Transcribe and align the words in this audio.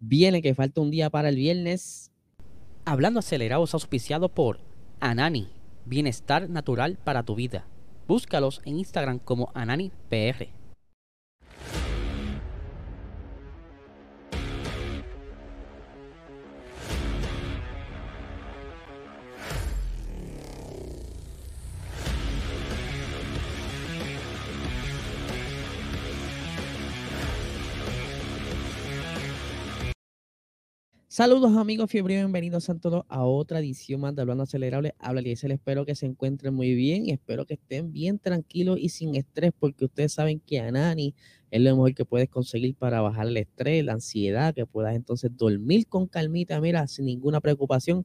Viene 0.00 0.42
que 0.42 0.54
falta 0.54 0.80
un 0.80 0.90
día 0.90 1.10
para 1.10 1.28
el 1.30 1.36
viernes. 1.36 2.10
Hablando 2.84 3.20
acelerados 3.20 3.74
auspiciado 3.74 4.28
por 4.28 4.60
Anani, 5.00 5.48
bienestar 5.84 6.50
natural 6.50 6.98
para 7.02 7.22
tu 7.22 7.34
vida. 7.34 7.66
Búscalos 8.06 8.60
en 8.64 8.78
Instagram 8.78 9.18
como 9.18 9.50
AnaniPR. 9.54 10.48
Saludos 31.16 31.56
amigos 31.56 31.90
fiebre, 31.90 32.16
bienvenidos 32.16 32.68
a 32.68 32.74
todos 32.74 33.06
a 33.08 33.24
otra 33.24 33.60
edición 33.60 34.02
más 34.02 34.14
de 34.14 34.20
Hablando 34.20 34.42
Acelerable. 34.42 34.94
Habla 34.98 35.22
les 35.22 35.42
espero 35.44 35.86
que 35.86 35.94
se 35.94 36.04
encuentren 36.04 36.52
muy 36.52 36.74
bien 36.74 37.08
espero 37.08 37.46
que 37.46 37.54
estén 37.54 37.90
bien 37.90 38.18
tranquilos 38.18 38.76
y 38.78 38.90
sin 38.90 39.14
estrés 39.14 39.52
porque 39.58 39.86
ustedes 39.86 40.12
saben 40.12 40.40
que 40.40 40.60
Anani 40.60 41.14
es 41.50 41.62
lo 41.62 41.70
mejor 41.70 41.94
que 41.94 42.04
puedes 42.04 42.28
conseguir 42.28 42.74
para 42.74 43.00
bajar 43.00 43.28
el 43.28 43.38
estrés, 43.38 43.82
la 43.82 43.94
ansiedad, 43.94 44.54
que 44.54 44.66
puedas 44.66 44.94
entonces 44.94 45.30
dormir 45.34 45.86
con 45.86 46.06
calmita, 46.06 46.60
mira, 46.60 46.86
sin 46.86 47.06
ninguna 47.06 47.40
preocupación. 47.40 48.04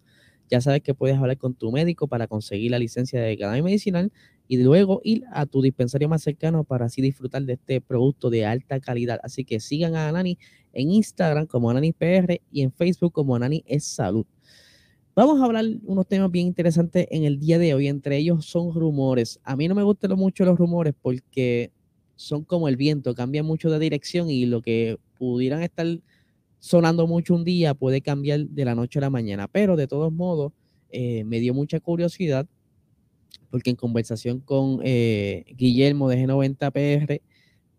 Ya 0.51 0.59
sabes 0.59 0.81
que 0.81 0.93
puedes 0.93 1.17
hablar 1.17 1.37
con 1.37 1.53
tu 1.55 1.71
médico 1.71 2.07
para 2.07 2.27
conseguir 2.27 2.71
la 2.71 2.79
licencia 2.79 3.21
de 3.21 3.37
cannabis 3.37 3.63
medicinal 3.63 4.11
y 4.49 4.57
luego 4.57 4.99
ir 5.01 5.23
a 5.31 5.45
tu 5.45 5.61
dispensario 5.61 6.09
más 6.09 6.23
cercano 6.23 6.65
para 6.65 6.87
así 6.87 7.01
disfrutar 7.01 7.43
de 7.43 7.53
este 7.53 7.79
producto 7.79 8.29
de 8.29 8.45
alta 8.45 8.81
calidad. 8.81 9.19
Así 9.23 9.45
que 9.45 9.61
sigan 9.61 9.95
a 9.95 10.09
Anani 10.09 10.37
en 10.73 10.91
Instagram 10.91 11.47
como 11.47 11.69
Anani 11.69 11.93
PR 11.93 12.41
y 12.51 12.63
en 12.63 12.73
Facebook 12.73 13.13
como 13.13 13.33
Anani 13.33 13.63
es 13.65 13.85
Salud. 13.85 14.25
Vamos 15.15 15.39
a 15.39 15.45
hablar 15.45 15.63
unos 15.85 16.05
temas 16.05 16.29
bien 16.31 16.47
interesantes 16.47 17.07
en 17.11 17.23
el 17.23 17.39
día 17.39 17.57
de 17.57 17.73
hoy. 17.73 17.87
Entre 17.87 18.17
ellos 18.17 18.45
son 18.45 18.73
rumores. 18.73 19.39
A 19.45 19.55
mí 19.55 19.69
no 19.69 19.75
me 19.75 19.83
gustan 19.83 20.11
mucho 20.17 20.43
los 20.43 20.57
rumores 20.57 20.93
porque 21.01 21.71
son 22.17 22.43
como 22.43 22.67
el 22.67 22.75
viento, 22.75 23.15
cambian 23.15 23.45
mucho 23.45 23.69
de 23.69 23.79
dirección 23.79 24.29
y 24.29 24.45
lo 24.45 24.61
que 24.61 24.97
pudieran 25.17 25.63
estar 25.63 25.87
sonando 26.61 27.07
mucho 27.07 27.33
un 27.33 27.43
día 27.43 27.73
puede 27.73 28.01
cambiar 28.01 28.41
de 28.41 28.65
la 28.65 28.75
noche 28.75 28.99
a 28.99 29.01
la 29.01 29.09
mañana. 29.09 29.49
Pero 29.49 29.75
de 29.75 29.87
todos 29.87 30.13
modos, 30.13 30.53
eh, 30.91 31.25
me 31.25 31.39
dio 31.39 31.53
mucha 31.53 31.79
curiosidad 31.79 32.47
porque 33.49 33.71
en 33.71 33.75
conversación 33.75 34.39
con 34.39 34.79
eh, 34.83 35.43
Guillermo 35.57 36.07
de 36.07 36.25
G90PR 36.25 37.21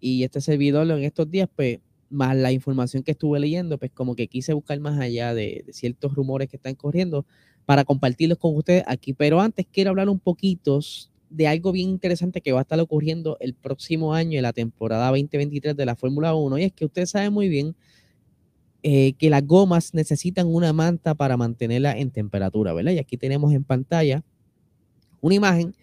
y 0.01 0.25
este 0.25 0.41
servidor 0.41 0.91
en 0.91 1.05
estos 1.05 1.31
días, 1.31 1.49
pues 1.55 1.79
más 2.11 2.37
la 2.37 2.53
información 2.53 3.05
que 3.05 3.13
estuve 3.13 3.39
leyendo, 3.41 3.79
pues 3.79 3.93
como 3.93 4.17
que 4.17 4.27
quise 4.27 4.53
buscar 4.53 4.79
más 4.81 5.01
allá 5.01 5.33
de, 5.33 5.65
ciertos 5.71 6.15
rumores 6.15 6.49
que 6.49 6.57
están 6.57 6.75
corriendo 6.75 7.25
para 7.65 7.85
compartirlos 7.85 8.37
con 8.37 8.55
ustedes 8.57 8.83
aquí. 8.87 9.15
Pero 9.15 9.41
antes 9.41 9.65
quiero 9.73 9.91
hablar 9.91 10.09
un 10.09 10.19
poquito 10.19 10.81
de 11.31 11.47
algo 11.47 11.71
bien 11.71 11.89
interesante 11.89 12.41
que 12.41 12.53
va 12.53 12.59
a 12.59 12.63
estar 12.63 12.81
ocurriendo 12.81 13.37
el 13.41 13.55
próximo 13.55 14.13
año 14.13 14.39
en 14.39 14.43
la 14.43 14.53
temporada 14.53 15.07
2023 15.09 15.77
de 15.77 15.87
la 15.87 15.95
Fórmula 15.95 16.35
1. 16.35 16.59
Y 16.59 16.65
es 16.65 16.73
que 16.73 16.85
ustedes 16.85 17.11
saben 17.11 17.33
muy 17.33 17.49
bien 17.49 17.77
eh, 18.85 19.13
que 19.15 19.31
las 19.31 19.47
gomas 19.47 19.95
necesitan 19.95 20.49
una 20.49 20.73
manta 20.73 21.15
para 21.15 21.37
mantenerla 21.37 21.97
en 21.97 22.11
temperatura, 22.11 22.73
¿verdad? 22.73 22.93
Y 22.93 22.99
aquí 22.99 23.17
tenemos 23.17 23.53
en 23.53 23.63
pantalla 23.63 24.25
una 25.21 25.37
imagen 25.37 25.75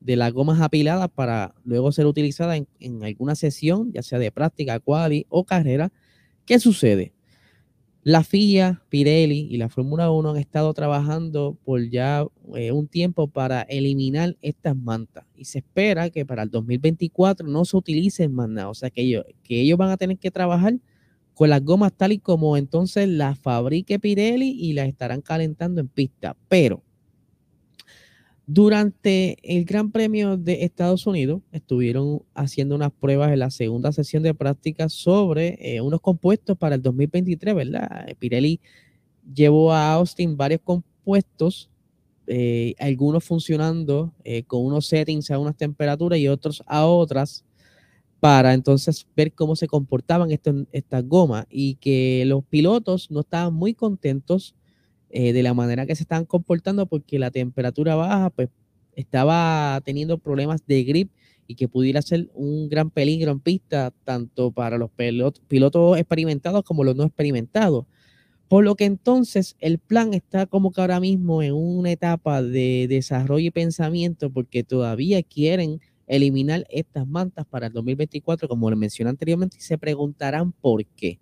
de 0.00 0.16
las 0.16 0.32
gomas 0.32 0.60
apiladas 0.60 1.08
para 1.08 1.54
luego 1.64 1.90
ser 1.90 2.06
utilizada 2.06 2.56
en, 2.56 3.02
alguna 3.02 3.34
sesión, 3.34 3.90
ya 3.92 4.02
sea 4.02 4.18
de 4.18 4.30
práctica, 4.30 4.78
quali 4.78 5.26
o 5.30 5.44
carrera. 5.44 5.90
¿Qué 6.46 6.60
sucede? 6.60 7.12
La 8.04 8.22
FIA, 8.22 8.82
Pirelli 8.90 9.48
y 9.50 9.56
la 9.56 9.70
Fórmula 9.70 10.10
1 10.10 10.30
han 10.30 10.36
estado 10.36 10.72
trabajando 10.74 11.56
por 11.64 11.88
ya 11.88 12.24
eh, 12.54 12.70
un 12.70 12.86
tiempo 12.86 13.28
para 13.28 13.62
eliminar 13.62 14.36
estas 14.42 14.76
mantas 14.76 15.24
y 15.34 15.46
se 15.46 15.60
espera 15.60 16.10
que 16.10 16.26
para 16.26 16.42
el 16.42 16.50
2024 16.50 17.48
no 17.48 17.64
se 17.64 17.76
utilicen 17.76 18.32
más 18.32 18.48
nada. 18.48 18.68
O 18.68 18.74
sea 18.74 18.90
que 18.90 19.00
ellos, 19.00 19.24
que 19.42 19.60
ellos 19.60 19.78
van 19.78 19.90
a 19.90 19.96
tener 19.96 20.18
que 20.18 20.30
trabajar 20.30 20.74
con 21.34 21.50
las 21.50 21.62
gomas 21.64 21.92
tal 21.92 22.12
y 22.12 22.18
como 22.18 22.56
entonces 22.56 23.08
las 23.08 23.38
fabrique 23.38 23.98
Pirelli 23.98 24.50
y 24.50 24.72
las 24.72 24.88
estarán 24.88 25.20
calentando 25.20 25.80
en 25.80 25.88
pista. 25.88 26.36
Pero 26.48 26.82
durante 28.46 29.38
el 29.42 29.64
Gran 29.64 29.90
Premio 29.90 30.36
de 30.36 30.64
Estados 30.64 31.06
Unidos 31.06 31.40
estuvieron 31.50 32.22
haciendo 32.34 32.74
unas 32.74 32.92
pruebas 32.92 33.32
en 33.32 33.38
la 33.38 33.50
segunda 33.50 33.90
sesión 33.90 34.22
de 34.22 34.34
práctica 34.34 34.88
sobre 34.88 35.56
eh, 35.60 35.80
unos 35.80 36.00
compuestos 36.00 36.56
para 36.58 36.74
el 36.74 36.82
2023, 36.82 37.54
¿verdad? 37.54 38.06
Pirelli 38.18 38.60
llevó 39.32 39.72
a 39.72 39.92
Austin 39.94 40.36
varios 40.36 40.60
compuestos, 40.62 41.70
eh, 42.26 42.74
algunos 42.78 43.24
funcionando 43.24 44.12
eh, 44.24 44.42
con 44.44 44.64
unos 44.64 44.86
settings 44.86 45.30
a 45.30 45.38
unas 45.38 45.56
temperaturas 45.56 46.18
y 46.18 46.28
otros 46.28 46.62
a 46.66 46.84
otras, 46.84 47.43
para 48.24 48.54
entonces 48.54 49.06
ver 49.14 49.34
cómo 49.34 49.54
se 49.54 49.66
comportaban 49.66 50.30
estas 50.30 51.06
gomas 51.06 51.44
y 51.50 51.74
que 51.74 52.24
los 52.24 52.42
pilotos 52.42 53.10
no 53.10 53.20
estaban 53.20 53.52
muy 53.52 53.74
contentos 53.74 54.54
eh, 55.10 55.34
de 55.34 55.42
la 55.42 55.52
manera 55.52 55.84
que 55.84 55.94
se 55.94 56.04
estaban 56.04 56.24
comportando 56.24 56.86
porque 56.86 57.18
la 57.18 57.30
temperatura 57.30 57.96
baja 57.96 58.30
pues 58.30 58.48
estaba 58.96 59.78
teniendo 59.84 60.16
problemas 60.16 60.66
de 60.66 60.84
grip 60.84 61.10
y 61.46 61.54
que 61.54 61.68
pudiera 61.68 62.00
ser 62.00 62.30
un 62.32 62.70
gran 62.70 62.88
peligro 62.88 63.30
en 63.30 63.40
pista 63.40 63.92
tanto 64.04 64.50
para 64.52 64.78
los 64.78 64.88
pilotos 65.46 65.98
experimentados 65.98 66.64
como 66.64 66.82
los 66.82 66.96
no 66.96 67.04
experimentados. 67.04 67.84
Por 68.48 68.64
lo 68.64 68.74
que 68.74 68.86
entonces 68.86 69.54
el 69.60 69.78
plan 69.78 70.14
está 70.14 70.46
como 70.46 70.72
que 70.72 70.80
ahora 70.80 70.98
mismo 70.98 71.42
en 71.42 71.52
una 71.52 71.92
etapa 71.92 72.40
de 72.40 72.86
desarrollo 72.88 73.48
y 73.48 73.50
pensamiento 73.50 74.30
porque 74.30 74.64
todavía 74.64 75.22
quieren 75.22 75.82
eliminar 76.06 76.66
estas 76.70 77.06
mantas 77.06 77.46
para 77.46 77.68
el 77.68 77.72
2024, 77.72 78.48
como 78.48 78.70
les 78.70 78.78
mencioné 78.78 79.10
anteriormente, 79.10 79.56
y 79.58 79.62
se 79.62 79.78
preguntarán 79.78 80.52
por 80.52 80.84
qué. 80.84 81.18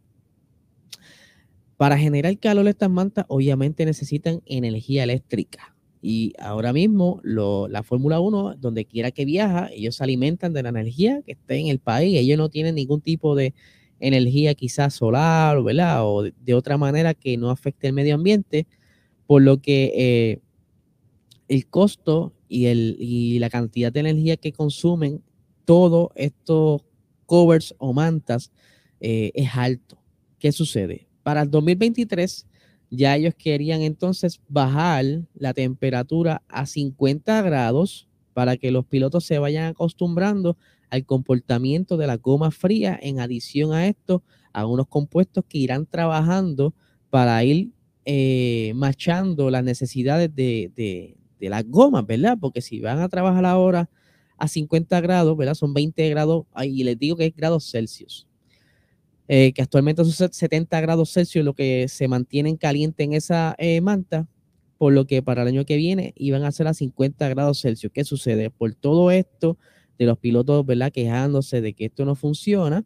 Para 1.77 1.99
generar 1.99 2.39
calor 2.39 2.69
estas 2.69 2.91
mantas 2.91 3.25
obviamente 3.29 3.85
necesitan 3.85 4.41
energía 4.47 5.03
eléctrica. 5.03 5.75
Y 6.01 6.33
ahora 6.41 6.73
mismo 6.73 7.21
la 7.25 7.83
Fórmula 7.85 8.19
1, 8.19 8.57
donde 8.57 8.85
quiera 8.85 9.13
que 9.13 9.25
viaja, 9.25 9.69
ellos 9.73 9.97
se 9.97 10.05
alimentan 10.05 10.53
de 10.53 10.65
la 10.65 10.71
energía 10.71 11.23
que 11.25 11.33
esté 11.33 11.59
en 11.59 11.69
el 11.69 11.79
país. 11.79 12.19
Ellos 12.19 12.39
no 12.39 12.49
tienen 12.49 12.75
ningún 12.75 13.01
tipo 13.01 13.37
de 13.37 13.55
energía 14.01 14.55
quizás 14.55 14.95
solar, 14.95 15.63
¿verdad? 15.63 16.05
O 16.05 16.23
de, 16.23 16.55
otra 16.55 16.77
manera 16.77 17.15
que 17.15 17.37
no 17.37 17.51
afecte 17.51 17.87
el 17.87 17.93
medio 17.93 18.17
ambiente. 18.17 18.67
Por 19.27 19.43
lo 19.43 19.63
que 19.63 19.93
eh, 19.95 20.41
el 21.47 21.67
costo 21.69 22.33
y, 22.53 22.67
el, 22.67 22.97
y 22.99 23.39
la 23.39 23.49
cantidad 23.49 23.91
de 23.91 24.01
energía 24.01 24.37
que 24.37 24.53
consumen 24.53 25.23
todos 25.65 26.11
estos 26.15 26.83
covers 27.25 27.75
o 27.79 27.95
mantas 27.95 28.53
eh, 29.01 29.33
es 29.35 29.49
alto. 29.55 29.99
¿Qué 30.39 30.53
sucede? 30.53 31.09
Para 31.23 31.43
el 31.43 31.51
2023 31.51 32.47
ya 32.91 33.17
ellos 33.17 33.35
querían 33.35 33.81
entonces 33.81 34.39
bajar 34.49 35.05
la 35.35 35.55
temperatura 35.55 36.43
a 36.47 36.67
50 36.67 37.41
grados 37.41 38.07
para 38.35 38.59
que 38.59 38.71
los 38.71 38.85
pilotos 38.85 39.25
se 39.25 39.39
vayan 39.39 39.65
acostumbrando 39.65 40.59
al 40.91 41.07
comportamiento 41.07 41.97
de 41.97 42.07
la 42.07 42.19
goma 42.19 42.51
fría. 42.51 42.99
En 43.01 43.19
adición 43.19 43.73
a 43.73 43.87
esto, 43.87 44.23
a 44.53 44.67
unos 44.67 44.89
compuestos 44.89 45.45
que 45.49 45.57
irán 45.57 45.87
trabajando 45.87 46.75
para 47.09 47.43
ir 47.45 47.71
eh, 48.05 48.73
machando 48.75 49.51
las 49.51 49.65
necesidades 49.65 50.35
de, 50.35 50.71
de, 50.77 51.17
de 51.43 51.51
las 51.51 51.69
gomas, 51.69 52.07
¿verdad? 52.07 52.39
Porque 52.41 52.63
si 52.63 52.81
van 52.81 53.01
a 53.01 53.09
trabajar 53.09 53.45
ahora 53.45 53.91
a 54.39 54.47
50 54.47 55.01
grados, 55.01 55.37
¿verdad? 55.37 55.55
Son 55.55 55.75
20 55.75 56.09
grados, 56.09 56.47
y 56.65 56.85
les 56.85 56.97
digo 56.99 57.17
que 57.17 57.27
es 57.27 57.35
grados 57.35 57.69
Celsius. 57.69 58.29
Eh, 59.27 59.53
que 59.53 59.63
actualmente 59.63 60.05
son 60.05 60.33
70 60.33 60.81
grados 60.81 61.13
Celsius, 61.13 61.45
lo 61.45 61.55
que 61.55 61.89
se 61.89 62.07
mantienen 62.07 62.57
caliente 62.57 63.03
en 63.03 63.13
esa 63.13 63.57
eh, 63.59 63.81
manta, 63.81 64.29
por 64.79 64.93
lo 64.93 65.05
que 65.05 65.21
para 65.21 65.43
el 65.43 65.49
año 65.49 65.65
que 65.65 65.77
viene 65.77 66.13
iban 66.17 66.45
a 66.45 66.53
ser 66.53 66.69
a 66.69 66.75
50 66.75 67.29
grados 67.29 67.61
Celsius. 67.61 67.93
¿Qué 67.93 68.05
sucede? 68.05 68.51
Por 68.51 68.75
todo 68.75 69.11
esto 69.11 69.59
de 69.99 70.07
los 70.07 70.19
pilotos, 70.19 70.65
¿verdad? 70.65 70.93
Quejándose 70.93 71.61
de 71.61 71.75
que 71.75 71.87
esto 71.87 72.05
no 72.05 72.15
funciona, 72.15 72.85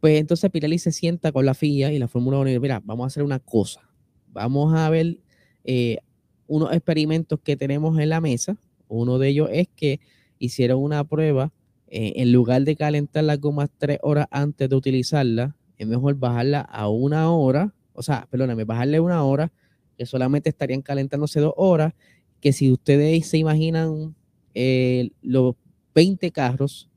pues 0.00 0.20
entonces 0.20 0.50
Pirelli 0.50 0.78
se 0.78 0.92
sienta 0.92 1.32
con 1.32 1.46
la 1.46 1.54
FIA 1.54 1.92
y 1.92 1.98
la 1.98 2.08
Fórmula 2.08 2.38
1 2.38 2.50
y 2.50 2.60
mira, 2.60 2.82
vamos 2.84 3.04
a 3.04 3.06
hacer 3.06 3.22
una 3.22 3.38
cosa. 3.38 3.88
Vamos 4.28 4.74
a 4.74 4.90
ver 4.90 5.18
eh, 5.64 5.98
unos 6.46 6.72
experimentos 6.72 7.38
que 7.42 7.56
tenemos 7.56 7.98
en 7.98 8.08
la 8.08 8.20
mesa. 8.20 8.56
Uno 8.88 9.18
de 9.18 9.28
ellos 9.28 9.48
es 9.52 9.68
que 9.74 10.00
hicieron 10.38 10.82
una 10.82 11.04
prueba 11.04 11.52
eh, 11.88 12.14
en 12.16 12.32
lugar 12.32 12.62
de 12.62 12.76
calentar 12.76 13.24
las 13.24 13.40
gomas 13.40 13.70
tres 13.78 13.98
horas 14.02 14.26
antes 14.30 14.68
de 14.68 14.74
utilizarla, 14.74 15.56
es 15.78 15.86
mejor 15.86 16.16
bajarla 16.16 16.60
a 16.60 16.88
una 16.88 17.30
hora, 17.30 17.74
o 17.92 18.02
sea, 18.02 18.26
perdóname, 18.30 18.64
bajarle 18.64 18.98
una 18.98 19.22
hora, 19.22 19.52
que 19.96 20.04
solamente 20.04 20.48
estarían 20.48 20.82
calentándose 20.82 21.40
dos 21.40 21.54
horas, 21.56 21.94
que 22.40 22.52
si 22.52 22.72
ustedes 22.72 23.26
se 23.26 23.38
imaginan 23.38 24.14
eh, 24.54 25.10
los 25.22 25.54
20 25.94 26.30
carros, 26.32 26.90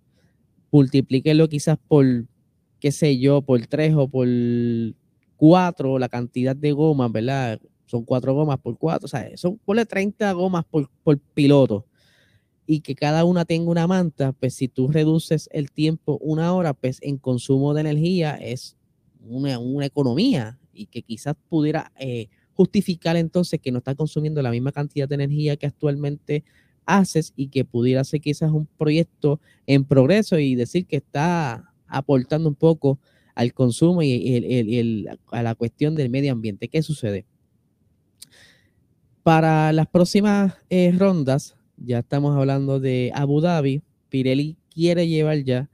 multiplíquenlo 0.72 1.48
quizás 1.50 1.78
por, 1.88 2.25
qué 2.80 2.92
sé 2.92 3.19
yo, 3.19 3.42
por 3.42 3.66
tres 3.68 3.94
o 3.95 4.07
por 4.07 4.28
cuatro, 5.36 6.00
la 6.00 6.10
cantidad 6.10 6.56
de 6.56 6.72
gomas, 6.72 7.12
¿verdad? 7.12 7.60
Son 7.90 8.04
cuatro 8.06 8.36
gomas 8.36 8.60
por 8.60 8.78
cuatro, 8.78 9.06
o 9.06 9.10
sea, 9.10 9.36
son, 9.36 9.58
ponle 9.66 9.84
30 9.84 10.32
gomas 10.34 10.64
por, 10.64 10.90
por 11.04 11.18
piloto 11.18 11.88
y 12.68 12.82
que 12.82 12.94
cada 12.94 13.26
una 13.26 13.46
tenga 13.46 13.72
una 13.72 13.88
manta, 13.88 14.32
pues 14.32 14.54
si 14.54 14.68
tú 14.68 14.90
reduces 14.90 15.50
el 15.52 15.72
tiempo 15.72 16.20
una 16.22 16.54
hora, 16.54 16.76
pues 16.76 17.00
en 17.02 17.18
consumo 17.18 17.74
de 17.74 17.82
energía 17.82 18.36
es 18.36 18.78
una, 19.28 19.58
una 19.58 19.88
economía 19.88 20.60
y 20.72 20.86
que 20.86 21.02
quizás 21.02 21.36
pudiera 21.50 21.92
eh, 21.98 22.28
justificar 22.54 23.16
entonces 23.16 23.60
que 23.60 23.72
no 23.72 23.80
está 23.80 23.96
consumiendo 23.96 24.44
la 24.44 24.52
misma 24.52 24.72
cantidad 24.72 25.10
de 25.10 25.16
energía 25.16 25.58
que 25.58 25.66
actualmente 25.66 26.44
haces 26.86 27.34
y 27.36 27.48
que 27.48 27.66
pudiera 27.66 28.04
ser 28.04 28.22
quizás 28.22 28.52
un 28.52 28.68
proyecto 28.68 29.42
en 29.66 29.84
progreso 29.84 30.38
y 30.38 30.54
decir 30.54 30.86
que 30.86 30.98
está 30.98 31.74
aportando 31.88 32.50
un 32.50 32.56
poco 32.56 33.00
al 33.34 33.54
consumo 33.54 34.04
y, 34.04 35.08
a 35.32 35.42
la 35.42 35.56
cuestión 35.56 35.96
del 35.96 36.12
medio 36.12 36.34
ambiente. 36.34 36.68
¿Qué 36.68 36.84
sucede? 36.84 37.26
Para 39.30 39.72
las 39.74 39.86
próximas 39.86 40.56
eh, 40.72 40.92
rondas, 40.98 41.56
ya 41.78 42.00
estamos 42.00 42.36
hablando 42.36 42.80
de 42.80 43.12
Abu 43.14 43.42
Dhabi, 43.42 43.84
Pirelli 44.10 44.58
quiere 44.74 45.08
llevar 45.08 45.44
ya 45.44 45.70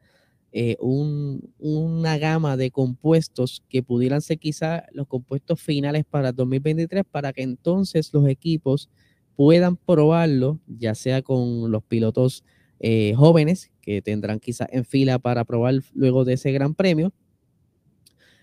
eh, 0.52 0.76
una 0.82 2.18
gama 2.18 2.58
de 2.58 2.70
compuestos 2.70 3.64
que 3.70 3.82
pudieran 3.82 4.22
ser 4.22 4.40
quizás 4.40 4.84
los 4.92 5.08
compuestos 5.08 5.62
finales 5.62 6.04
para 6.04 6.34
2023 6.34 7.06
para 7.10 7.32
que 7.32 7.44
entonces 7.44 8.14
los 8.14 8.28
equipos 8.28 8.90
puedan 9.38 9.78
probarlo, 9.78 10.60
ya 10.68 10.94
sea 10.94 11.22
con 11.22 11.72
los 11.72 11.82
pilotos 11.82 12.44
eh, 12.82 13.14
jóvenes 13.16 13.72
que 13.80 14.02
tendrán 14.02 14.42
quizás 14.42 14.68
en 14.70 14.84
fila 14.84 15.18
para 15.18 15.46
probar 15.46 15.76
luego 15.94 16.26
de 16.26 16.34
ese 16.34 16.52
gran 16.52 16.76
premio, 16.76 17.14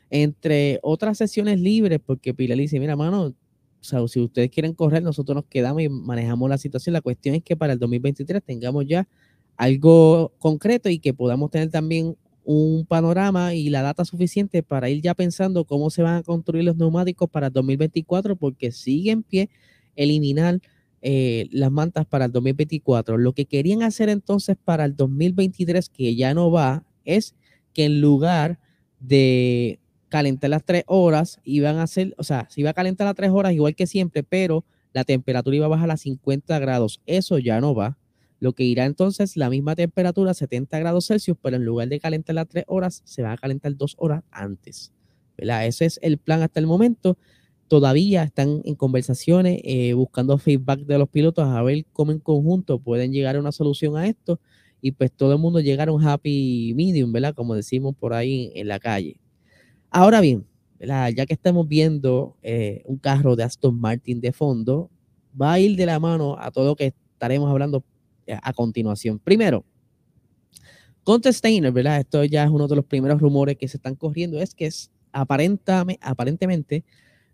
entre 0.09 0.81
otras 0.83 1.19
sesiones 1.19 1.61
libres, 1.61 2.01
porque 2.03 2.33
Pirelli 2.33 2.63
dice, 2.63 2.81
mira, 2.81 2.97
mano, 2.97 3.35
o 3.83 3.85
sea, 3.85 4.07
si 4.07 4.21
ustedes 4.21 4.49
quieren 4.49 4.75
correr, 4.75 5.03
nosotros 5.03 5.35
nos 5.35 5.45
quedamos 5.47 5.83
y 5.83 5.89
manejamos 5.89 6.49
la 6.49 6.57
situación. 6.57 6.93
La 6.93 7.01
cuestión 7.01 7.35
es 7.35 7.43
que 7.43 7.57
para 7.57 7.73
el 7.73 7.81
2023 7.81 8.41
tengamos 8.45 8.87
ya 8.87 9.09
algo 9.57 10.33
concreto 10.39 10.89
y 10.89 11.01
que 11.01 11.13
podamos 11.13 11.51
tener 11.51 11.69
también 11.69 12.17
un 12.45 12.87
panorama 12.87 13.55
y 13.55 13.71
la 13.71 13.83
data 13.83 14.05
suficiente 14.05 14.63
para 14.63 14.89
ir 14.89 15.03
ya 15.03 15.15
pensando 15.15 15.65
cómo 15.65 15.91
se 15.91 16.03
van 16.03 16.15
a 16.15 16.23
construir 16.23 16.65
los 16.65 16.77
neumáticos 16.77 17.29
para 17.29 17.49
el 17.49 17.53
2024, 17.53 18.37
porque 18.37 18.71
sigue 18.71 19.11
en 19.11 19.25
pie 19.25 19.51
eliminar 19.97 20.61
eh, 21.01 21.49
las 21.51 21.73
mantas 21.73 22.07
para 22.07 22.27
el 22.27 22.33
2024. 22.33 23.19
Lo 23.19 23.33
que 23.33 23.47
querían 23.47 23.83
hacer 23.83 24.09
entonces 24.09 24.57
para 24.65 24.85
el 24.85 24.95
2023, 24.95 25.89
que 25.89 26.15
ya 26.15 26.35
no 26.35 26.53
va, 26.53 26.85
es 27.05 27.35
que 27.75 27.87
en 27.87 28.01
lugar 28.01 28.61
de 29.01 29.81
calentar 30.13 30.51
las 30.51 30.65
tres 30.65 30.85
horas, 30.87 31.41
iban 31.45 31.79
a 31.79 31.85
hacer, 31.85 32.15
o 32.19 32.23
sea, 32.23 32.47
se 32.51 32.61
iba 32.61 32.71
a 32.71 32.75
calentar 32.75 33.07
las 33.07 33.17
tres 33.17 33.31
horas 33.31 33.53
igual 33.53 33.75
que 33.75 33.87
siempre, 33.89 34.23
pero 34.23 34.65
la 34.93 35.05
temperatura 35.05 35.57
iba 35.57 35.67
a 35.67 35.71
bajar 35.71 35.91
a 35.91 35.97
50 35.97 36.59
grados. 36.61 37.01
Eso 37.07 37.39
ya 37.39 37.61
no 37.61 37.75
va 37.75 37.99
lo 38.43 38.55
que 38.55 38.65
irá 38.65 38.87
entonces 38.87 39.37
la 39.37 39.49
misma 39.51 39.77
temperatura, 39.77 40.35
70 40.35 40.77
grados 40.81 41.07
Celsius, 41.07 41.37
pero 41.41 41.57
en 41.57 41.65
lugar 41.65 41.89
de 41.89 42.01
calentar 42.01 42.35
las 42.35 42.49
3 42.49 42.65
horas, 42.67 43.01
se 43.05 43.23
va 43.23 43.31
a 43.31 43.37
calentar 43.37 43.77
2 43.77 43.95
horas 43.99 44.25
antes. 44.33 44.93
¿verdad? 45.39 45.65
Ese 45.67 45.85
es 45.85 46.01
el 46.03 46.19
plan 46.19 46.43
hasta 46.43 46.59
el 46.59 46.67
momento. 46.67 47.17
Todavía 47.69 48.25
están 48.25 48.61
en 48.65 48.75
conversaciones, 48.75 49.61
eh, 49.65 49.95
buscando 49.95 50.39
feedback 50.39 50.81
de 50.81 50.99
los 50.99 51.09
pilotos 51.09 51.47
a 51.47 51.63
ver 51.63 51.85
cómo 51.93 52.11
en 52.11 52.19
conjunto 52.19 52.81
pueden 52.81 53.13
llegar 53.13 53.37
a 53.37 53.41
una 53.41 53.53
solución 53.53 53.97
a 53.97 54.09
esto 54.09 54.41
y 54.81 54.91
pues 54.91 55.13
todo 55.13 55.35
el 55.35 55.39
mundo 55.39 55.61
llegar 55.61 55.89
a 55.89 55.93
un 55.93 56.05
happy 56.05 56.75
medium, 56.75 57.13
¿verdad? 57.13 57.35
Como 57.37 57.55
decimos 57.55 57.95
por 57.95 58.13
ahí 58.13 58.51
en 58.57 58.67
la 58.67 58.81
calle. 58.81 59.22
Ahora 59.93 60.21
bien, 60.21 60.47
ya 60.81 61.27
que 61.27 61.35
estamos 61.35 61.69
viendo 61.69 62.37
eh, 62.43 62.83
un 62.87 62.97
carro 62.97 63.37
de 63.37 63.45
Aston 63.45 63.79
Martin 63.79 64.21
de 64.21 64.33
fondo, 64.33 64.91
va 65.41 65.53
a 65.53 65.61
ir 65.61 65.77
de 65.77 65.87
la 65.87 66.01
mano 66.01 66.37
a 66.39 66.51
todo 66.51 66.67
lo 66.67 66.77
que 66.77 66.95
estaremos 67.13 67.51
hablando 67.51 67.85
a 68.43 68.53
continuación. 68.53 69.19
Primero, 69.19 69.65
Conte 71.05 71.33
Steiner, 71.33 71.73
¿verdad? 71.73 71.99
Esto 72.01 72.25
ya 72.25 72.45
es 72.45 72.51
uno 72.51 72.69
de 72.69 72.77
los 72.77 72.85
primeros 72.85 73.21
rumores 73.21 73.57
que 73.57 73.69
se 73.69 73.77
están 73.77 73.97
corriendo, 73.97 74.41
es 74.41 74.55
que 74.55 74.67
es 74.67 74.91
aparentemente 75.13 76.85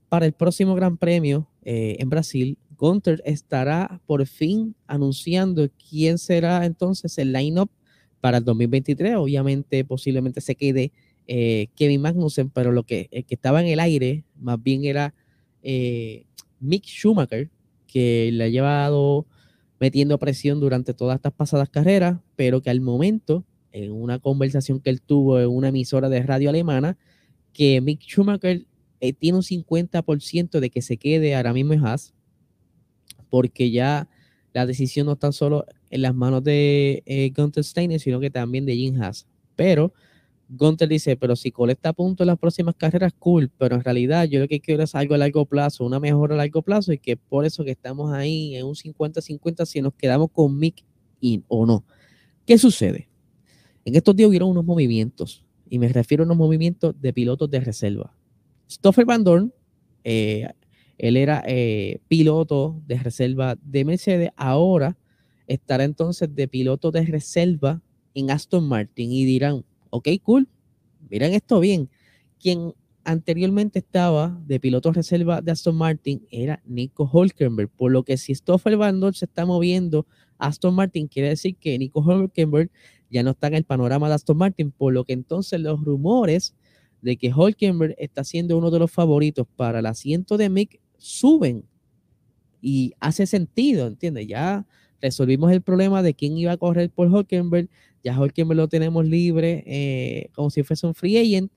para 0.08 0.26
el 0.26 0.32
próximo 0.32 0.74
Gran 0.74 0.96
Premio 0.96 1.48
eh, 1.62 1.96
en 1.98 2.08
Brasil, 2.08 2.58
Gunter 2.78 3.20
estará 3.26 4.00
por 4.06 4.24
fin 4.26 4.74
anunciando 4.86 5.68
quién 5.90 6.16
será 6.16 6.64
entonces 6.64 7.18
el 7.18 7.32
line-up 7.32 7.70
para 8.20 8.38
el 8.38 8.44
2023. 8.44 9.16
Obviamente, 9.16 9.84
posiblemente 9.84 10.40
se 10.40 10.54
quede 10.54 10.92
eh, 11.28 11.68
Kevin 11.76 12.00
Magnussen, 12.00 12.50
pero 12.50 12.72
lo 12.72 12.84
que, 12.84 13.08
que, 13.10 13.34
estaba 13.34 13.60
en 13.60 13.68
el 13.68 13.80
aire 13.80 14.24
más 14.36 14.60
bien 14.62 14.84
era 14.84 15.14
eh, 15.62 16.24
Mick 16.58 16.84
Schumacher, 16.86 17.50
que 17.86 18.30
le 18.32 18.44
ha 18.44 18.48
llevado 18.48 19.26
metiendo 19.78 20.18
presión 20.18 20.58
durante 20.58 20.94
todas 20.94 21.16
estas 21.16 21.32
pasadas 21.34 21.68
carreras, 21.68 22.18
pero 22.34 22.62
que 22.62 22.70
al 22.70 22.80
momento, 22.80 23.44
en 23.72 23.92
una 23.92 24.18
conversación 24.18 24.80
que 24.80 24.90
él 24.90 25.02
tuvo 25.02 25.38
en 25.38 25.50
una 25.50 25.68
emisora 25.68 26.08
de 26.08 26.22
radio 26.22 26.48
alemana, 26.48 26.96
que 27.52 27.80
Mick 27.80 28.00
Schumacher 28.00 28.66
eh, 29.00 29.12
tiene 29.12 29.36
un 29.36 29.44
50% 29.44 30.60
de 30.60 30.70
que 30.70 30.82
se 30.82 30.96
quede 30.96 31.36
ahora 31.36 31.52
mismo 31.52 31.74
en 31.74 31.84
Haas, 31.84 32.14
porque 33.30 33.70
ya 33.70 34.08
la 34.54 34.64
decisión 34.64 35.06
no 35.06 35.12
está 35.12 35.30
solo 35.32 35.66
en 35.90 36.02
las 36.02 36.14
manos 36.14 36.42
de 36.42 37.02
eh, 37.06 37.30
Gunther 37.36 37.64
Steiner, 37.64 38.00
sino 38.00 38.18
que 38.18 38.30
también 38.30 38.64
de 38.64 38.74
Jim 38.74 39.00
Haas. 39.00 39.26
Pero 39.54 39.92
Gunter 40.48 40.88
dice, 40.88 41.16
pero 41.16 41.36
si 41.36 41.50
colecta 41.50 41.92
puntos 41.92 42.24
en 42.24 42.28
las 42.28 42.38
próximas 42.38 42.74
carreras, 42.74 43.12
cool, 43.18 43.50
pero 43.58 43.76
en 43.76 43.84
realidad 43.84 44.24
yo 44.24 44.40
lo 44.40 44.48
que 44.48 44.60
quiero 44.60 44.82
es 44.82 44.94
algo 44.94 45.14
a 45.14 45.18
largo 45.18 45.44
plazo, 45.44 45.84
una 45.84 46.00
mejora 46.00 46.34
a 46.34 46.38
largo 46.38 46.62
plazo 46.62 46.92
y 46.92 46.98
que 46.98 47.16
por 47.16 47.44
eso 47.44 47.64
que 47.64 47.72
estamos 47.72 48.12
ahí 48.12 48.56
en 48.56 48.64
un 48.64 48.74
50-50 48.74 49.66
si 49.66 49.82
nos 49.82 49.92
quedamos 49.94 50.30
con 50.32 50.58
Mick 50.58 50.84
in 51.20 51.44
o 51.48 51.66
no. 51.66 51.84
¿Qué 52.46 52.56
sucede? 52.56 53.08
En 53.84 53.94
estos 53.94 54.16
días 54.16 54.28
hubieron 54.28 54.48
unos 54.48 54.64
movimientos 54.64 55.44
y 55.68 55.78
me 55.78 55.88
refiero 55.88 56.24
a 56.24 56.26
unos 56.26 56.38
movimientos 56.38 56.94
de 56.98 57.12
pilotos 57.12 57.50
de 57.50 57.60
reserva. 57.60 58.14
Stoffel 58.70 59.04
Van 59.04 59.24
Dorn, 59.24 59.52
eh, 60.04 60.48
él 60.96 61.16
era 61.18 61.42
eh, 61.46 62.00
piloto 62.08 62.80
de 62.86 62.98
reserva 62.98 63.56
de 63.62 63.84
Mercedes, 63.84 64.30
ahora 64.36 64.96
estará 65.46 65.84
entonces 65.84 66.34
de 66.34 66.48
piloto 66.48 66.90
de 66.90 67.04
reserva 67.04 67.82
en 68.14 68.30
Aston 68.30 68.66
Martin 68.66 69.12
y 69.12 69.24
dirán, 69.24 69.64
ok, 69.90 70.08
cool, 70.22 70.48
miren 71.10 71.34
esto 71.34 71.60
bien. 71.60 71.88
Quien 72.38 72.74
anteriormente 73.04 73.78
estaba 73.78 74.38
de 74.46 74.60
piloto 74.60 74.92
reserva 74.92 75.40
de 75.40 75.50
Aston 75.50 75.76
Martin 75.76 76.26
era 76.30 76.62
Nico 76.66 77.08
Hulkenberg, 77.10 77.70
por 77.70 77.90
lo 77.90 78.02
que 78.02 78.16
si 78.16 78.34
Stoffel 78.34 78.76
Van 78.76 79.00
se 79.14 79.24
está 79.24 79.46
moviendo 79.46 80.06
Aston 80.36 80.74
Martin, 80.74 81.08
quiere 81.08 81.30
decir 81.30 81.56
que 81.56 81.78
Nico 81.78 82.00
Hulkenberg 82.00 82.70
ya 83.10 83.22
no 83.22 83.30
está 83.30 83.46
en 83.46 83.54
el 83.54 83.64
panorama 83.64 84.08
de 84.08 84.14
Aston 84.14 84.36
Martin, 84.36 84.70
por 84.70 84.92
lo 84.92 85.04
que 85.04 85.14
entonces 85.14 85.60
los 85.60 85.82
rumores 85.82 86.54
de 87.00 87.16
que 87.16 87.32
Hulkenberg 87.32 87.94
está 87.98 88.24
siendo 88.24 88.58
uno 88.58 88.70
de 88.70 88.78
los 88.78 88.90
favoritos 88.90 89.46
para 89.56 89.78
el 89.78 89.86
asiento 89.86 90.36
de 90.36 90.50
Mick 90.50 90.80
suben 90.98 91.64
y 92.60 92.92
hace 93.00 93.26
sentido, 93.26 93.86
¿entiendes? 93.86 94.26
Ya 94.26 94.66
resolvimos 95.00 95.52
el 95.52 95.62
problema 95.62 96.02
de 96.02 96.14
quién 96.14 96.36
iba 96.36 96.52
a 96.52 96.56
correr 96.56 96.90
por 96.90 97.08
Hulkenberg, 97.08 97.68
ya 98.02 98.18
Hulkenberg 98.18 98.56
lo 98.56 98.68
tenemos 98.68 99.06
libre 99.06 99.64
eh, 99.66 100.30
como 100.34 100.50
si 100.50 100.62
fuese 100.62 100.86
un 100.86 100.94
free 100.94 101.18
agent. 101.18 101.50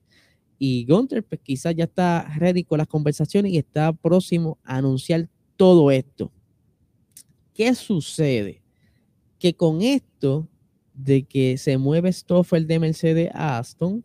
Y 0.57 0.85
Gunter, 0.85 1.23
pues 1.23 1.41
quizás 1.41 1.75
ya 1.75 1.85
está 1.85 2.31
ready 2.37 2.63
con 2.63 2.77
las 2.77 2.87
conversaciones 2.87 3.51
y 3.51 3.57
está 3.57 3.93
próximo 3.93 4.59
a 4.63 4.77
anunciar 4.77 5.27
todo 5.55 5.89
esto. 5.89 6.31
¿Qué 7.53 7.73
sucede? 7.73 8.61
Que 9.39 9.55
con 9.55 9.81
esto 9.81 10.47
de 10.93 11.23
que 11.23 11.57
se 11.57 11.77
mueve 11.77 12.13
Stoffel 12.13 12.67
de 12.67 12.79
Mercedes 12.79 13.31
a 13.33 13.57
Aston, 13.57 14.03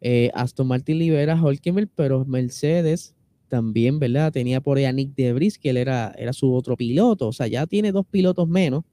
eh, 0.00 0.30
Aston 0.34 0.66
Martin 0.66 0.98
libera 0.98 1.34
a 1.34 1.86
pero 1.94 2.24
Mercedes 2.24 3.14
también, 3.48 3.98
¿verdad? 3.98 4.32
Tenía 4.32 4.62
por 4.62 4.78
ahí 4.78 4.86
a 4.86 4.92
Nick 4.92 5.14
Debris, 5.14 5.58
que 5.58 5.70
él 5.70 5.76
era, 5.76 6.14
era 6.16 6.32
su 6.32 6.52
otro 6.54 6.76
piloto, 6.76 7.28
o 7.28 7.32
sea, 7.32 7.46
ya 7.46 7.66
tiene 7.66 7.92
dos 7.92 8.06
pilotos 8.06 8.48
menos 8.48 8.84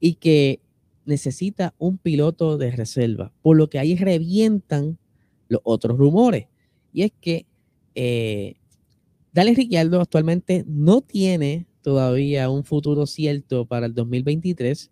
y 0.00 0.14
que 0.14 0.60
necesita 1.06 1.74
un 1.78 1.98
piloto 1.98 2.58
de 2.58 2.70
reserva, 2.70 3.32
por 3.42 3.56
lo 3.56 3.70
que 3.70 3.78
ahí 3.78 3.96
revientan 3.96 4.98
los 5.48 5.60
otros 5.64 5.96
rumores. 5.96 6.46
Y 6.92 7.02
es 7.02 7.12
que 7.20 7.46
eh, 7.94 8.56
Dale 9.32 9.54
Ricciardo 9.54 10.00
actualmente 10.00 10.64
no 10.66 11.02
tiene 11.02 11.66
todavía 11.82 12.50
un 12.50 12.64
futuro 12.64 13.06
cierto 13.06 13.66
para 13.66 13.86
el 13.86 13.94
2023 13.94 14.90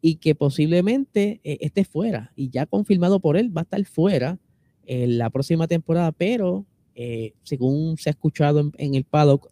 y 0.00 0.16
que 0.16 0.34
posiblemente 0.34 1.40
eh, 1.44 1.58
esté 1.60 1.84
fuera 1.84 2.32
y 2.36 2.50
ya 2.50 2.66
confirmado 2.66 3.20
por 3.20 3.36
él 3.36 3.56
va 3.56 3.62
a 3.62 3.64
estar 3.64 3.84
fuera 3.84 4.38
en 4.84 5.16
la 5.16 5.30
próxima 5.30 5.66
temporada, 5.66 6.12
pero 6.12 6.66
eh, 6.94 7.34
según 7.44 7.96
se 7.96 8.10
ha 8.10 8.12
escuchado 8.12 8.70
en 8.76 8.94
el 8.94 9.04
paddock, 9.04 9.48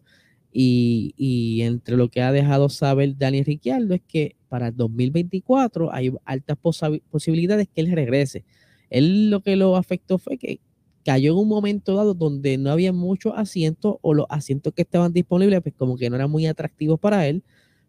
y, 0.52 1.60
entre 1.62 1.96
lo 1.96 2.08
que 2.08 2.20
ha 2.22 2.32
dejado 2.32 2.68
saber 2.68 3.16
Daniel 3.16 3.44
Ricciardo 3.46 3.94
es 3.94 4.02
que 4.06 4.36
para 4.48 4.68
el 4.68 4.76
2024 4.76 5.92
hay 5.92 6.12
altas 6.24 6.58
posibilidades 7.10 7.68
que 7.74 7.80
él 7.80 7.90
regrese. 7.92 8.44
Él 8.90 9.30
lo 9.30 9.40
que 9.40 9.56
lo 9.56 9.76
afectó 9.76 10.18
fue 10.18 10.36
que 10.36 10.60
cayó 11.04 11.32
en 11.32 11.38
un 11.38 11.48
momento 11.48 11.96
dado 11.96 12.14
donde 12.14 12.58
no 12.58 12.70
había 12.70 12.92
muchos 12.92 13.32
asientos 13.36 13.96
o 14.02 14.14
los 14.14 14.26
asientos 14.28 14.72
que 14.74 14.82
estaban 14.82 15.12
disponibles, 15.12 15.62
pues 15.62 15.74
como 15.76 15.96
que 15.96 16.10
no 16.10 16.16
eran 16.16 16.30
muy 16.30 16.46
atractivos 16.46 17.00
para 17.00 17.26
él, 17.26 17.42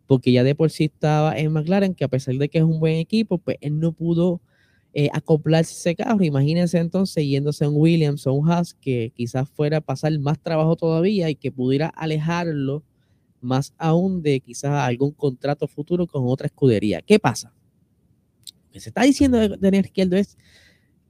porque 0.08 0.32
ya 0.32 0.44
de 0.44 0.56
por 0.56 0.72
sí 0.72 0.86
estaba 0.86 1.38
en 1.38 1.52
McLaren, 1.52 1.96
que 1.96 2.06
a 2.06 2.08
pesar 2.08 2.36
de 2.36 2.50
que 2.50 2.60
es 2.60 2.64
un 2.64 2.80
buen 2.80 2.96
equipo, 2.96 3.38
pues 3.38 3.58
él 3.62 3.80
no 3.80 3.92
pudo 3.92 4.42
eh, 4.94 5.10
acoplarse 5.12 5.74
ese 5.74 5.96
carro. 5.96 6.24
Imagínense 6.24 6.78
entonces 6.78 7.26
yéndose 7.26 7.66
a 7.66 7.70
un 7.70 7.76
Williams 7.78 8.28
o 8.28 8.34
un 8.34 8.50
Haas 8.50 8.76
que 8.76 9.12
quizás 9.16 9.50
fuera 9.50 9.78
a 9.78 9.82
pasar 9.82 10.18
más 10.20 10.40
trabajo 10.40 10.76
todavía 10.76 11.30
y 11.30 11.36
que 11.36 11.52
pudiera 11.52 11.88
alejarlo 11.88 12.84
más 13.42 13.74
aún 13.78 14.22
de 14.22 14.40
quizás 14.40 14.72
algún 14.72 15.12
contrato 15.12 15.68
futuro 15.68 16.08
con 16.08 16.24
otra 16.28 16.48
escudería. 16.48 17.02
¿Qué 17.02 17.20
pasa? 17.20 17.54
Lo 18.68 18.72
que 18.72 18.80
se 18.80 18.90
está 18.90 19.04
diciendo 19.04 19.38
de 19.38 19.58
Daniel 19.60 19.86
Izquierdo 19.86 20.16
es 20.16 20.38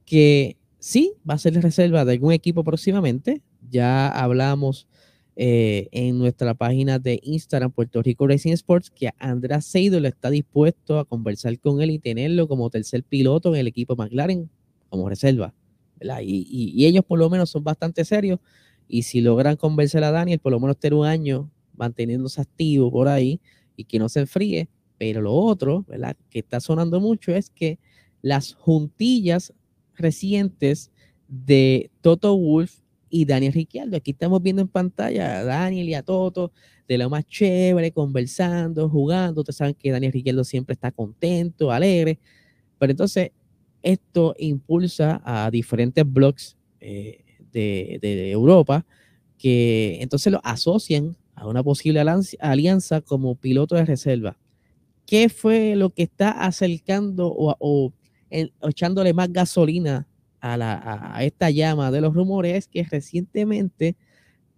que 0.04 0.56
sí, 0.78 1.14
va 1.28 1.34
a 1.34 1.38
ser 1.38 1.54
reserva 1.62 2.04
de 2.04 2.12
algún 2.12 2.32
equipo 2.32 2.64
próximamente. 2.64 3.42
Ya 3.70 4.08
hablamos 4.08 4.88
eh, 5.36 5.88
en 5.90 6.18
nuestra 6.18 6.54
página 6.54 6.98
de 7.00 7.18
Instagram, 7.22 7.72
Puerto 7.72 8.02
Rico 8.02 8.26
Racing 8.26 8.52
Sports, 8.52 8.90
que 8.90 9.10
Andrés 9.18 9.64
Seidel 9.64 10.06
está 10.06 10.30
dispuesto 10.30 10.98
a 11.00 11.04
conversar 11.04 11.58
con 11.58 11.80
él 11.82 11.90
y 11.90 11.98
tenerlo 11.98 12.46
como 12.46 12.70
tercer 12.70 13.02
piloto 13.02 13.52
en 13.54 13.60
el 13.60 13.66
equipo 13.66 13.96
McLaren 13.96 14.48
como 14.88 15.08
reserva. 15.08 15.52
Y, 16.22 16.84
ellos 16.84 17.04
por 17.04 17.18
lo 17.18 17.28
menos 17.30 17.50
son 17.50 17.64
bastante 17.64 18.04
serios. 18.04 18.38
Y 18.86 19.02
si 19.02 19.20
logran 19.20 19.56
convencer 19.56 20.04
a 20.04 20.10
Daniel, 20.10 20.38
por 20.38 20.52
lo 20.52 20.60
menos 20.60 20.78
tener 20.78 20.94
un 20.94 21.06
año 21.06 21.50
manteniéndose 21.76 22.40
activo 22.40 22.92
por 22.92 23.08
ahí 23.08 23.40
y 23.76 23.84
que 23.84 23.98
no 23.98 24.08
se 24.08 24.20
enfríe. 24.20 24.68
Pero 24.98 25.20
lo 25.20 25.32
otro. 25.32 25.84
Que 26.30 26.38
está 26.38 26.60
sonando 26.60 27.00
mucho 27.00 27.34
es 27.34 27.50
que 27.50 27.78
las 28.22 28.54
juntillas 28.54 29.52
recientes 29.96 30.90
de 31.28 31.90
Toto 32.00 32.36
Wolf 32.36 32.83
y 33.14 33.26
Daniel 33.26 33.52
Ricciardo. 33.52 33.96
Aquí 33.96 34.10
estamos 34.10 34.42
viendo 34.42 34.60
en 34.60 34.66
pantalla 34.66 35.38
a 35.38 35.44
Daniel 35.44 35.88
y 35.88 35.94
a 35.94 36.02
Toto 36.02 36.50
de 36.88 36.98
lo 36.98 37.08
más 37.08 37.24
chévere, 37.28 37.92
conversando, 37.92 38.88
jugando. 38.88 39.42
Ustedes 39.42 39.56
saben 39.56 39.74
que 39.74 39.92
Daniel 39.92 40.12
Ricciardo 40.12 40.42
siempre 40.42 40.72
está 40.72 40.90
contento, 40.90 41.70
alegre. 41.70 42.18
Pero 42.76 42.90
entonces 42.90 43.30
esto 43.82 44.34
impulsa 44.36 45.22
a 45.24 45.48
diferentes 45.52 46.04
blogs 46.04 46.56
eh, 46.80 47.24
de, 47.52 48.32
Europa 48.32 48.84
que 49.38 49.98
entonces 50.00 50.32
lo 50.32 50.40
asocian 50.42 51.16
a 51.36 51.46
una 51.46 51.62
posible 51.62 52.04
alianza 52.40 53.00
como 53.00 53.36
piloto 53.36 53.76
de 53.76 53.84
reserva. 53.84 54.36
¿Qué 55.06 55.28
fue 55.28 55.76
lo 55.76 55.90
que 55.90 56.02
está 56.02 56.32
acercando 56.32 57.28
o, 57.28 57.54
o 57.60 57.92
echándole 58.28 59.12
más 59.12 59.32
gasolina 59.32 60.08
a, 60.44 61.24
esta 61.24 61.50
llama 61.50 61.90
de 61.90 62.00
los 62.00 62.14
rumores 62.14 62.54
es 62.54 62.68
que 62.68 62.82
recientemente 62.84 63.96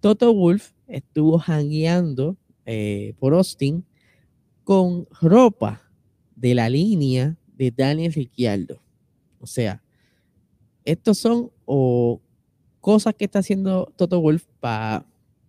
Toto 0.00 0.34
Wolf 0.34 0.72
estuvo 0.88 1.38
hangueando 1.38 2.36
eh, 2.64 3.14
por 3.18 3.34
Austin 3.34 3.84
con 4.64 5.06
ropa 5.20 5.82
de 6.34 6.54
la 6.54 6.68
línea 6.68 7.36
de 7.56 7.70
Daniel 7.70 8.12
Ricciardo. 8.12 8.80
O 9.40 9.46
sea, 9.46 9.82
estos 10.84 11.18
son 11.18 11.50
o 11.64 12.20
cosas 12.80 13.14
que 13.14 13.24
está 13.24 13.38
haciendo 13.38 13.92
Toto 13.96 14.20
Wolf 14.20 14.44
para 14.60 15.06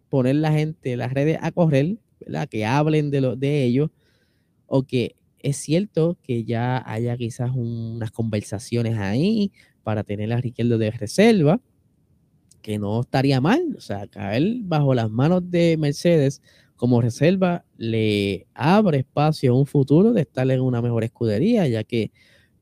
poner 0.09 0.35
la 0.35 0.51
gente, 0.51 0.95
las 0.97 1.13
redes 1.13 1.39
a 1.41 1.51
correr, 1.51 1.97
¿verdad? 2.19 2.47
Que 2.47 2.65
hablen 2.65 3.09
de, 3.09 3.21
lo, 3.21 3.35
de 3.35 3.63
ellos 3.63 3.89
o 4.67 4.83
que 4.83 5.15
es 5.39 5.57
cierto 5.57 6.17
que 6.21 6.43
ya 6.43 6.83
haya 6.85 7.17
quizás 7.17 7.51
unas 7.55 8.11
conversaciones 8.11 8.97
ahí 8.97 9.51
para 9.87 10.03
tener 10.03 10.33
a 10.33 10.41
Riqueldo 10.41 10.77
de 10.77 10.91
reserva, 10.91 11.61
que 12.61 12.77
no 12.77 12.99
estaría 12.99 13.39
mal. 13.39 13.73
O 13.77 13.79
sea, 13.79 14.05
caer 14.07 14.57
bajo 14.63 14.93
las 14.93 15.09
manos 15.09 15.49
de 15.49 15.77
Mercedes 15.77 16.41
como 16.75 16.99
reserva 16.99 17.63
le 17.77 18.47
abre 18.53 18.97
espacio 18.97 19.53
a 19.53 19.55
un 19.57 19.65
futuro 19.65 20.11
de 20.11 20.23
estar 20.23 20.51
en 20.51 20.59
una 20.59 20.81
mejor 20.81 21.05
escudería, 21.05 21.69
ya 21.69 21.85
que 21.85 22.11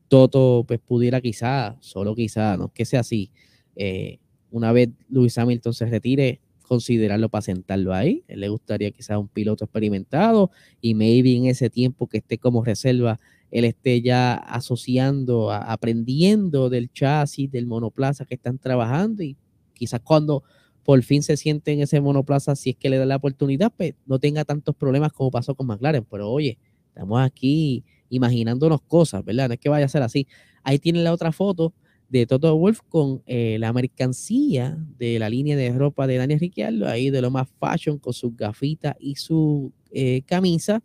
Toto 0.07 0.65
pues 0.67 0.79
pudiera 0.79 1.19
quizá, 1.19 1.77
solo 1.79 2.13
quizá, 2.13 2.57
no 2.57 2.71
que 2.71 2.85
sea 2.85 2.99
así, 2.99 3.31
eh, 3.75 4.19
una 4.51 4.71
vez 4.71 4.89
Luis 5.09 5.35
Hamilton 5.35 5.73
se 5.73 5.87
retire, 5.87 6.41
considerarlo 6.61 7.29
para 7.29 7.41
sentarlo 7.41 7.91
ahí. 7.91 8.23
Le 8.27 8.49
gustaría 8.49 8.91
quizás 8.91 9.17
un 9.17 9.29
piloto 9.29 9.65
experimentado 9.65 10.51
y 10.79 10.93
maybe 10.93 11.35
en 11.35 11.47
ese 11.47 11.71
tiempo 11.71 12.05
que 12.05 12.19
esté 12.19 12.37
como 12.37 12.63
reserva, 12.63 13.19
él 13.55 13.63
esté 13.63 14.01
ya 14.01 14.33
asociando, 14.33 15.49
aprendiendo 15.49 16.69
del 16.69 16.91
chasis, 16.91 17.49
del 17.49 17.67
monoplaza 17.67 18.25
que 18.25 18.35
están 18.35 18.59
trabajando 18.59 19.23
y 19.23 19.37
quizás 19.73 20.01
cuando 20.01 20.43
por 20.83 21.01
fin 21.03 21.23
se 21.23 21.37
siente 21.37 21.71
en 21.71 21.79
ese 21.79 22.01
monoplaza, 22.01 22.57
si 22.57 22.71
es 22.71 22.75
que 22.75 22.89
le 22.89 22.97
da 22.97 23.05
la 23.05 23.15
oportunidad, 23.15 23.71
pues 23.75 23.93
no 24.05 24.19
tenga 24.19 24.43
tantos 24.43 24.75
problemas 24.75 25.13
como 25.13 25.31
pasó 25.31 25.55
con 25.55 25.67
McLaren. 25.67 26.03
Pero 26.03 26.29
oye, 26.29 26.57
estamos 26.89 27.21
aquí 27.21 27.85
imaginándonos 28.09 28.81
cosas, 28.81 29.23
¿verdad? 29.23 29.47
No 29.47 29.53
es 29.53 29.59
que 29.61 29.69
vaya 29.69 29.85
a 29.85 29.89
ser 29.89 30.01
así. 30.01 30.27
Ahí 30.61 30.77
tienen 30.77 31.05
la 31.05 31.13
otra 31.13 31.31
foto 31.31 31.73
de 32.09 32.25
Toto 32.25 32.57
Wolf 32.57 32.81
con 32.89 33.23
eh, 33.25 33.55
la 33.57 33.71
mercancía 33.71 34.77
de 34.99 35.17
la 35.17 35.29
línea 35.29 35.55
de 35.55 35.71
ropa 35.71 36.07
de 36.07 36.17
Daniel 36.17 36.41
Ricciardo, 36.41 36.89
ahí 36.89 37.09
de 37.09 37.21
lo 37.21 37.31
más 37.31 37.47
fashion, 37.57 37.99
con 37.99 38.11
sus 38.11 38.35
gafitas 38.35 38.97
y 38.99 39.15
su 39.15 39.71
eh, 39.91 40.23
camisa, 40.25 40.83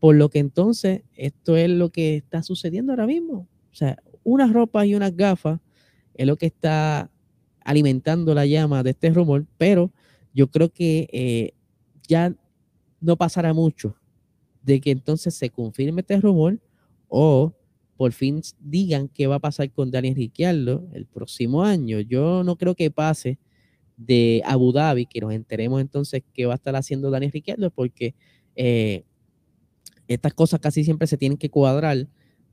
por 0.00 0.14
lo 0.14 0.28
que 0.28 0.38
entonces 0.38 1.02
esto 1.16 1.56
es 1.56 1.68
lo 1.70 1.90
que 1.90 2.16
está 2.16 2.42
sucediendo 2.42 2.92
ahora 2.92 3.06
mismo. 3.06 3.48
O 3.72 3.74
sea, 3.74 3.98
unas 4.24 4.52
ropas 4.52 4.86
y 4.86 4.94
unas 4.94 5.16
gafas 5.16 5.60
es 6.14 6.26
lo 6.26 6.36
que 6.36 6.46
está 6.46 7.10
alimentando 7.64 8.34
la 8.34 8.46
llama 8.46 8.82
de 8.82 8.90
este 8.90 9.10
rumor, 9.10 9.46
pero 9.56 9.92
yo 10.32 10.50
creo 10.50 10.70
que 10.70 11.08
eh, 11.12 11.52
ya 12.06 12.34
no 13.00 13.16
pasará 13.16 13.52
mucho 13.52 13.96
de 14.62 14.80
que 14.80 14.90
entonces 14.90 15.34
se 15.34 15.50
confirme 15.50 16.00
este 16.00 16.20
rumor 16.20 16.58
o 17.08 17.54
por 17.96 18.12
fin 18.12 18.40
digan 18.60 19.08
qué 19.08 19.26
va 19.26 19.36
a 19.36 19.40
pasar 19.40 19.70
con 19.72 19.90
Daniel 19.90 20.14
Ricciardo 20.14 20.86
el 20.92 21.06
próximo 21.06 21.64
año. 21.64 22.00
Yo 22.00 22.44
no 22.44 22.56
creo 22.56 22.74
que 22.74 22.90
pase 22.90 23.38
de 23.96 24.40
Abu 24.44 24.72
Dhabi, 24.72 25.06
que 25.06 25.20
nos 25.20 25.32
enteremos 25.32 25.80
entonces 25.80 26.22
qué 26.32 26.46
va 26.46 26.52
a 26.52 26.56
estar 26.56 26.76
haciendo 26.76 27.10
Daniel 27.10 27.32
Ricciardo, 27.32 27.70
porque 27.70 28.14
eh, 28.54 29.04
estas 30.08 30.34
cosas 30.34 30.60
casi 30.60 30.84
siempre 30.84 31.06
se 31.06 31.16
tienen 31.16 31.38
que 31.38 31.50
cuadrar 31.50 32.08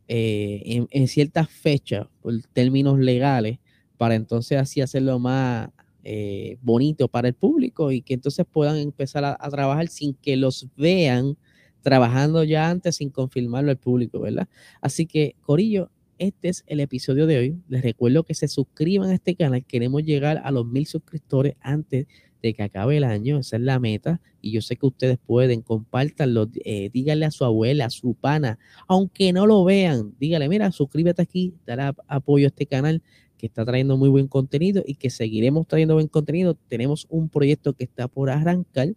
eh, 0.08 0.86
en, 0.92 1.08
ciertas 1.08 1.50
fechas, 1.50 2.08
por 2.22 2.34
términos 2.54 3.00
legales, 3.00 3.60
para 3.98 4.16
entonces 4.16 4.60
así 4.60 4.82
hacerlo 4.82 5.18
más 5.18 5.70
eh, 6.04 6.58
bonito 6.62 7.08
para 7.08 7.30
el 7.30 7.34
público 7.34 7.92
y 7.92 8.02
que 8.02 8.14
entonces 8.14 8.46
puedan 8.52 8.78
empezar 8.78 9.24
a, 9.24 9.38
a 9.40 9.50
trabajar 9.50 9.88
sin 9.88 10.14
que 10.14 10.36
los 10.36 10.68
vean 10.78 11.38
trabajando 11.82 12.44
ya 12.44 12.70
antes 12.70 12.98
sin 12.98 13.10
confirmarlo 13.10 13.72
al 13.72 13.78
público, 13.78 14.20
¿verdad? 14.20 14.48
Así 14.82 15.06
que, 15.06 15.36
Corillo, 15.42 15.90
este 16.18 16.50
es 16.50 16.64
el 16.68 16.80
episodio 16.80 17.28
de 17.28 17.38
hoy. 17.38 17.62
Les 17.68 17.82
recuerdo 17.84 18.24
que 18.24 18.34
se 18.34 18.48
suscriban 18.48 19.10
a 19.10 19.16
este 19.16 19.36
canal. 19.36 19.66
Queremos 19.66 20.04
llegar 20.04 20.42
a 20.44 20.52
los 20.52 20.66
mil 20.66 20.86
suscriptores 20.86 21.56
antes 21.62 22.08
de 22.42 22.54
que 22.54 22.64
acabe 22.64 22.98
el 22.98 23.04
año. 23.04 23.40
Esa 23.40 23.58
es 23.58 23.62
la 23.62 23.80
meta. 23.80 24.22
Y 24.42 24.52
yo 24.52 24.62
sé 24.62 24.76
que 24.76 24.86
ustedes 24.86 25.18
pueden, 25.18 25.62
compártanlo, 25.62 26.50
eh, 26.64 26.90
díganle 26.94 27.26
a 27.26 27.32
su 27.32 27.46
abuela, 27.46 27.86
a 27.86 27.90
su 27.90 28.14
pana, 28.14 28.60
aunque 28.88 29.34
no 29.34 29.48
lo 29.48 29.64
vean, 29.64 30.14
díganle, 30.20 30.48
mira, 30.50 30.72
suscríbete 30.72 31.22
aquí, 31.22 31.56
dará 31.66 31.96
apoyo 32.08 32.46
a 32.46 32.50
este 32.50 32.68
canal 32.68 33.02
que 33.38 33.48
está 33.48 33.66
trayendo 33.66 33.98
muy 33.98 34.10
buen 34.10 34.28
contenido 34.28 34.84
y 34.86 34.96
que 34.96 35.10
seguiremos 35.10 35.68
trayendo 35.68 35.96
buen 35.96 36.08
contenido. 36.08 36.56
Tenemos 36.68 37.08
un 37.10 37.30
proyecto 37.30 37.74
que 37.74 37.84
está 37.84 38.08
por 38.08 38.30
arrancar 38.30 38.94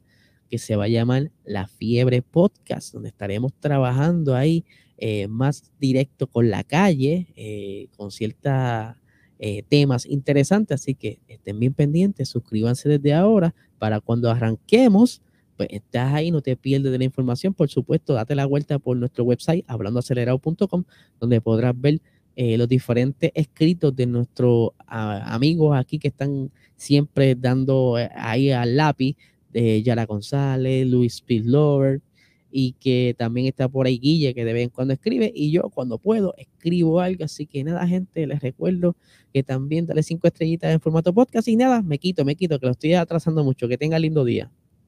que 0.48 0.58
se 0.58 0.76
va 0.76 0.84
a 0.84 0.88
llamar 0.88 1.30
La 1.44 1.66
Fiebre 1.66 2.22
Podcast, 2.22 2.92
donde 2.92 3.08
estaremos 3.08 3.52
trabajando 3.60 4.34
ahí 4.34 4.64
eh, 4.96 5.28
más 5.28 5.72
directo 5.78 6.26
con 6.26 6.50
la 6.50 6.64
calle, 6.64 7.28
eh, 7.36 7.88
con 7.96 8.10
ciertos 8.10 8.96
eh, 9.38 9.62
temas 9.68 10.06
interesantes. 10.06 10.80
Así 10.80 10.94
que 10.94 11.18
estén 11.28 11.58
bien 11.60 11.74
pendientes, 11.74 12.28
suscríbanse 12.28 12.88
desde 12.88 13.14
ahora 13.14 13.54
para 13.78 14.00
cuando 14.00 14.30
arranquemos, 14.30 15.22
pues 15.56 15.68
estás 15.72 16.14
ahí, 16.14 16.30
no 16.30 16.40
te 16.40 16.56
pierdes 16.56 16.92
de 16.92 16.98
la 16.98 17.04
información. 17.04 17.54
Por 17.54 17.68
supuesto, 17.68 18.14
date 18.14 18.34
la 18.34 18.46
vuelta 18.46 18.78
por 18.78 18.96
nuestro 18.96 19.24
website, 19.24 19.64
hablandoacelerado.com, 19.66 20.84
donde 21.20 21.40
podrás 21.40 21.78
ver 21.80 22.00
los 22.36 22.68
diferentes 22.68 23.32
escritos 23.34 23.96
de 23.96 24.06
nuestros 24.06 24.70
amigos 24.86 25.76
aquí 25.76 25.98
que 25.98 26.06
están 26.06 26.52
siempre 26.76 27.34
dando 27.34 27.96
ahí 28.14 28.52
al 28.52 28.76
lápiz 28.76 29.16
de 29.52 29.82
Yara 29.82 30.06
González, 30.06 30.86
Luis 30.86 31.16
Spillover, 31.16 32.00
y 32.50 32.72
que 32.72 33.14
también 33.18 33.46
está 33.46 33.68
por 33.68 33.86
ahí 33.86 33.98
Guille, 33.98 34.34
que 34.34 34.44
de 34.44 34.52
vez 34.52 34.64
en 34.64 34.70
cuando 34.70 34.94
escribe, 34.94 35.32
y 35.34 35.50
yo 35.50 35.70
cuando 35.70 35.98
puedo 35.98 36.34
escribo 36.36 37.00
algo, 37.00 37.24
así 37.24 37.46
que 37.46 37.64
nada, 37.64 37.86
gente, 37.86 38.26
les 38.26 38.40
recuerdo 38.40 38.96
que 39.32 39.42
también 39.42 39.86
dale 39.86 40.02
cinco 40.02 40.26
estrellitas 40.26 40.72
en 40.72 40.80
formato 40.80 41.12
podcast, 41.12 41.48
y 41.48 41.56
nada, 41.56 41.82
me 41.82 41.98
quito, 41.98 42.24
me 42.24 42.36
quito, 42.36 42.58
que 42.58 42.66
lo 42.66 42.72
estoy 42.72 42.94
atrasando 42.94 43.44
mucho, 43.44 43.68
que 43.68 43.78
tenga 43.78 43.98
lindo 43.98 44.24
día. 44.24 44.50